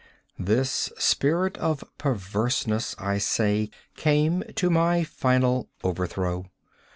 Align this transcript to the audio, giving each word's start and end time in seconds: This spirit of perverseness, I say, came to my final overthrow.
This 0.39 0.91
spirit 0.97 1.59
of 1.59 1.83
perverseness, 1.99 2.95
I 2.97 3.19
say, 3.19 3.69
came 3.95 4.43
to 4.55 4.71
my 4.71 5.03
final 5.03 5.69
overthrow. 5.83 6.49